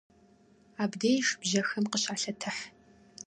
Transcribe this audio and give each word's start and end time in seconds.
Абдеж 0.83 1.27
бжьэхэм 1.39 1.85
къыщалъэтыхь. 1.91 2.61